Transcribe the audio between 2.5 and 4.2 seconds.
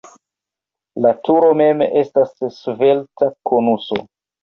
svelta konuso.